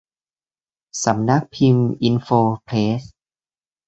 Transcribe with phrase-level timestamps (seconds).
[1.03, 2.27] สำนักพิมพ์อินโฟ
[2.63, 3.03] เพรส